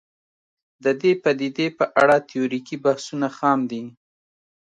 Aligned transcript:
د 0.83 0.85
دې 1.01 1.11
پدیدې 1.23 1.67
په 1.77 1.85
اړه 2.01 2.17
تیوریکي 2.29 2.75
بحثونه 2.83 3.27
خام 3.37 3.59
دي 3.71 3.83